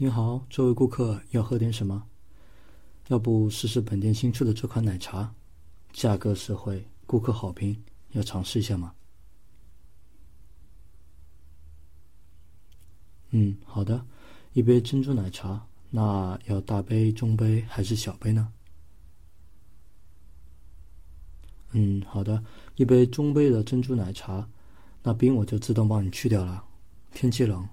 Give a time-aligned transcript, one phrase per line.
[0.00, 2.06] 你好，这位顾客要喝点什么？
[3.08, 5.34] 要不试试本店新出的这款奶茶，
[5.92, 7.76] 价格实惠，顾客好评，
[8.12, 8.94] 要尝试一下吗？
[13.30, 14.06] 嗯，好的，
[14.52, 18.52] 一杯珍珠奶茶，那要大杯、中杯还是小杯呢？
[21.72, 22.44] 嗯，好的，
[22.76, 24.48] 一杯中杯的珍珠奶茶，
[25.02, 26.64] 那冰我就自动帮你去掉了，
[27.12, 27.68] 天气冷。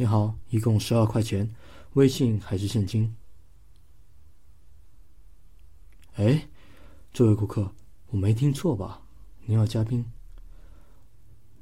[0.00, 1.54] 你好，一共十二块钱，
[1.92, 3.14] 微信还是现金？
[6.14, 6.48] 哎，
[7.12, 7.70] 这位顾客，
[8.08, 9.02] 我没听错吧？
[9.44, 10.02] 您要加冰？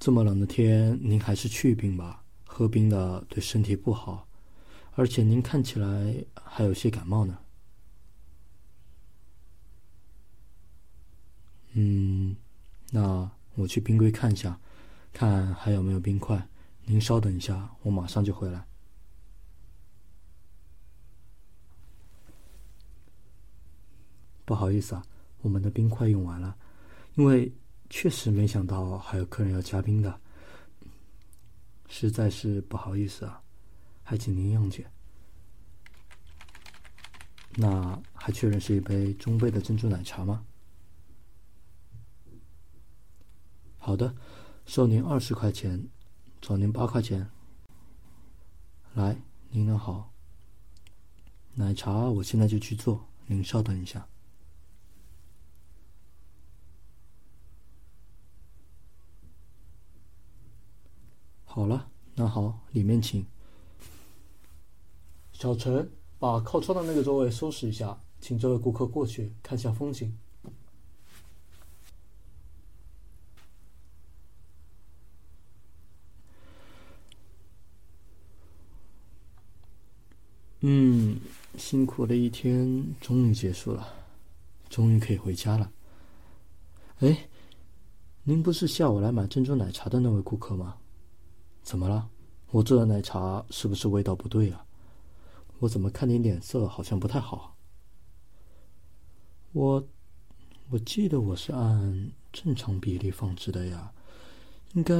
[0.00, 4.26] 这么冷的天，您还是去冰吧，喝冰的对身体不好，
[4.94, 7.38] 而且您看起来还有些感冒呢。
[11.72, 12.34] 嗯，
[12.90, 14.58] 那我去冰柜看一下，
[15.12, 16.48] 看还有没有冰块。
[16.84, 18.66] 您稍等一下，我马上就回来。
[24.44, 25.02] 不好意思啊，
[25.40, 26.56] 我们的冰块用完了，
[27.14, 27.50] 因为
[27.88, 30.20] 确实没想到还有客人要加冰的，
[31.88, 33.42] 实在是不好意思啊，
[34.02, 34.86] 还请您谅解。
[37.54, 40.44] 那还确认是一杯中杯的珍珠奶茶吗？
[43.78, 44.14] 好的，
[44.66, 45.82] 收您二十块钱。
[46.42, 47.30] 找您八块钱。
[48.94, 49.16] 来，
[49.50, 50.12] 您的好。
[51.54, 54.08] 奶茶我现在就去做，您稍等一下。
[61.44, 63.24] 好了，那好，里面请。
[65.32, 70.18] 小陈，把靠窗的那个座位收拾一下，请这位顾客过去看下风景。
[80.64, 81.18] 嗯，
[81.58, 83.84] 辛苦的一天终于结束了，
[84.70, 85.72] 终于可以回家了。
[87.00, 87.28] 哎，
[88.22, 90.76] 您不是下午来买珍珠奶茶的那位顾客吗？
[91.64, 92.08] 怎么了？
[92.52, 94.64] 我做的奶茶是不是味道不对啊？
[95.58, 97.56] 我怎么看你脸色好像不太好？
[99.50, 99.84] 我，
[100.70, 103.92] 我记得我是按正常比例放置的呀，
[104.74, 104.94] 应该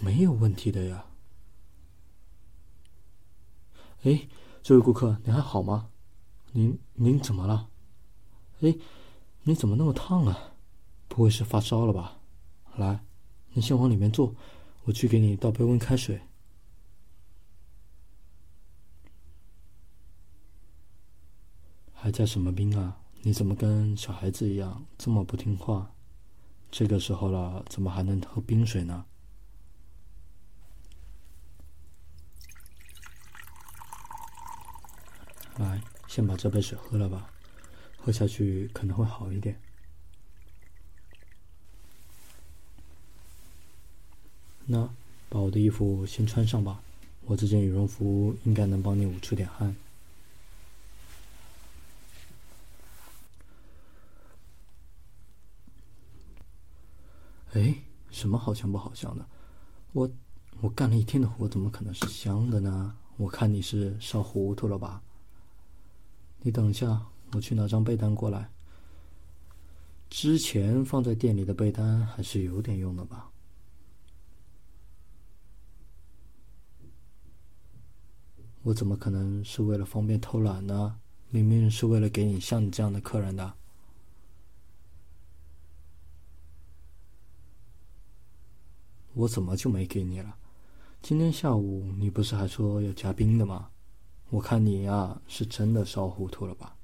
[0.00, 1.06] 没有问题的呀。
[4.02, 4.26] 哎。
[4.66, 5.88] 这位顾客，你还好吗？
[6.50, 7.68] 您您怎么了？
[8.62, 8.74] 哎，
[9.44, 10.54] 你怎么那么烫啊？
[11.06, 12.18] 不会是发烧了吧？
[12.74, 12.98] 来，
[13.52, 14.34] 你先往里面坐，
[14.82, 16.20] 我去给你倒杯温开水。
[21.94, 22.98] 还加什么冰啊？
[23.22, 25.92] 你怎么跟小孩子一样这么不听话？
[26.72, 29.06] 这个时候了，怎么还能喝冰水呢？
[35.58, 35.80] 来，
[36.16, 37.30] 先把这杯水喝了吧，
[37.98, 39.60] 喝下去可能会好一点。
[44.64, 44.88] 那
[45.28, 46.80] 把我的衣服先穿上吧，
[47.26, 49.76] 我这件羽绒服应该能帮你捂出点汗。
[57.52, 57.74] 哎，
[58.10, 59.26] 什么好香不好香的？
[59.92, 60.10] 我
[60.62, 62.96] 我干了一天的活，怎么可能是香的呢？
[63.18, 65.02] 我看你是烧糊涂了吧？
[66.46, 68.48] 你等一下，我去拿张被单过来。
[70.08, 73.32] 之前放在店里的被单还是有点用的吧？
[78.62, 81.00] 我怎么可能是为了方便偷懒呢？
[81.30, 83.52] 明明是为了给你像你这样的客人的。
[89.14, 90.36] 我怎么就没给你了？
[91.02, 93.68] 今天下午你不是还说要加冰的吗？
[94.30, 96.76] 我看你呀，是真的烧糊涂了吧？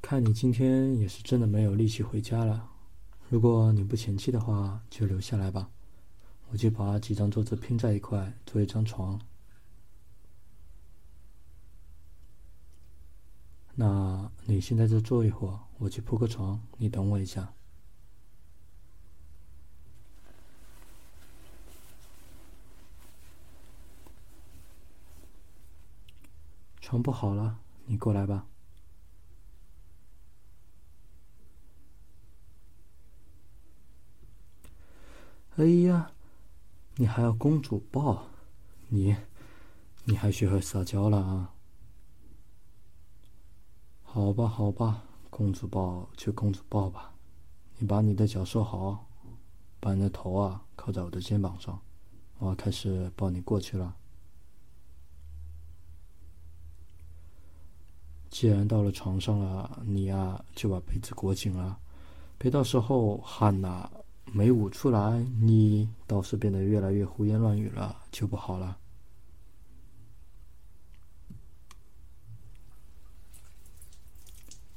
[0.00, 2.70] 看你今天也是真的没有力气回家了。
[3.28, 5.68] 如果你不嫌弃的话，就留下来吧。
[6.50, 9.20] 我就把几张桌子拼在一块，做一张床。
[13.74, 17.52] 那你先在这坐一会儿，我去铺个床，你等我一下。
[26.86, 28.46] 床铺好了，你过来吧。
[35.56, 36.12] 哎呀，
[36.94, 38.28] 你还要公主抱？
[38.86, 39.16] 你，
[40.04, 41.54] 你还学会撒娇了啊？
[44.04, 47.12] 好吧，好吧，公主抱就公主抱吧。
[47.78, 49.08] 你把你的脚收好，
[49.80, 51.82] 把你的头啊靠在我的肩膀上，
[52.38, 53.96] 我要开始抱你过去了。
[58.30, 61.78] 既然到了床上了，你呀就把被子裹紧了，
[62.36, 63.90] 别到时候汗呐
[64.26, 68.78] 没捂出来，你倒是变得越来越胡言乱语了，就不好了。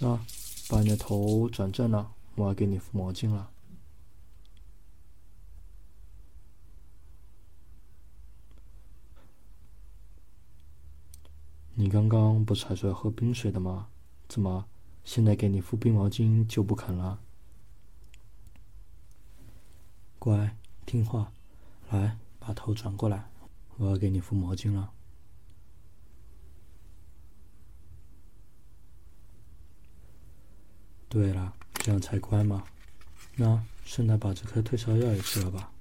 [0.00, 0.24] 啊，
[0.68, 3.50] 把你的头转正了，我要给你敷毛巾了。
[11.82, 13.88] 你刚刚不是还说要喝冰水的吗？
[14.28, 14.68] 怎么
[15.02, 17.18] 现在给你敷冰毛巾就不肯了？
[20.20, 20.56] 乖，
[20.86, 21.32] 听话，
[21.90, 23.28] 来，把头转过来，
[23.78, 24.92] 我要给你敷毛巾了。
[31.08, 32.62] 对了，这样才乖嘛。
[33.34, 35.72] 那顺带把这颗退烧药也吃了吧。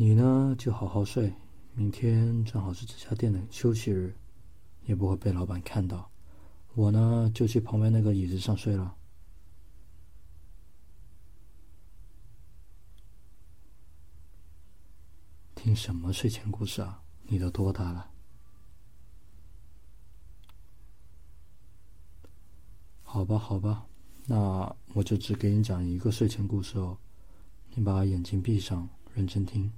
[0.00, 1.34] 你呢，就好好睡。
[1.74, 4.14] 明天正好是这家店的休息日，
[4.84, 6.08] 也不会被老板看到。
[6.76, 8.94] 我呢，就去旁边那个椅子上睡了。
[15.56, 17.02] 听什么睡前故事啊？
[17.24, 18.08] 你都多大了？
[23.02, 23.84] 好吧，好吧，
[24.26, 26.96] 那我就只给你讲一个睡前故事哦。
[27.74, 29.72] 你把眼睛闭上，认真听。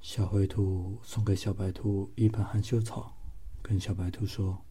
[0.00, 3.14] 小灰兔送给小白兔一盆含羞草，
[3.62, 4.64] 跟小白兔说：“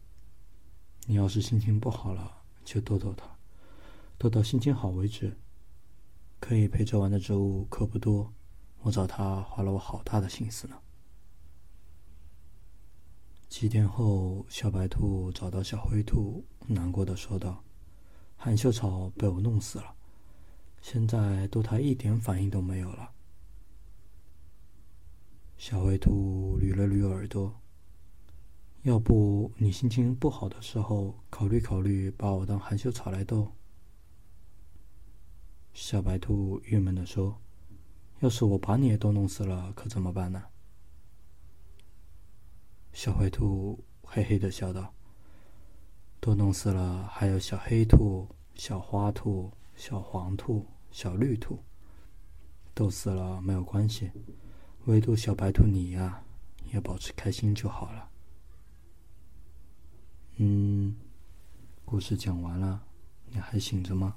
[1.06, 3.24] 你要是心情不好了，就逗逗它，
[4.18, 5.38] 逗到心情好为止。
[6.40, 8.32] 可以陪着玩的植物可不多，
[8.80, 10.76] 我找它花了我好大的心思呢。”
[13.48, 17.62] 几天后，小白兔找到小灰兔，难过的说道
[18.36, 19.94] ：“含羞草被我弄死了，
[20.82, 23.12] 现在对它一点反应都没有了。”
[25.60, 27.54] 小灰兔捋了捋耳朵，
[28.84, 33.52] 要不你心情不好的时候，考虑考虑把我当含羞草来逗。
[35.74, 37.38] 小白兔郁闷的说
[38.20, 40.42] ：“要是我把你也都弄死了，可怎么办呢？”
[42.94, 44.94] 小灰兔嘿嘿的笑道
[46.20, 51.62] ：“都弄死了，还有小黑兔、小花兔、小黄兔、小绿兔，
[52.72, 54.10] 都死了没有关系。”
[54.86, 56.22] 唯独小白兔你呀，
[56.72, 58.08] 要保持开心就好了。
[60.36, 60.96] 嗯，
[61.84, 62.82] 故事讲完了，
[63.26, 64.16] 你还醒着吗？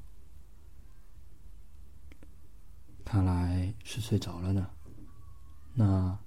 [3.04, 4.70] 看来是睡着了呢。
[5.74, 6.18] 那